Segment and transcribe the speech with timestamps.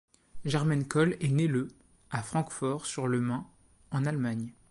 [0.45, 1.67] Jermaine Cole est né le
[2.09, 3.45] à Francfort-sur-le-Main,
[3.91, 4.51] en Allemagne.